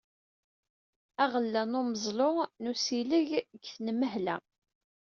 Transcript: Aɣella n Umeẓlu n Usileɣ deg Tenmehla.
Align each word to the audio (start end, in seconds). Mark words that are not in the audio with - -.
Aɣella 1.23 1.63
n 1.71 1.77
Umeẓlu 1.79 2.29
n 2.61 2.65
Usileɣ 2.71 3.23
deg 3.51 3.63
Tenmehla. 3.73 4.35